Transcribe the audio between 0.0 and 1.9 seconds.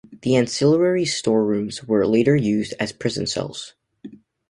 The ancillary storerooms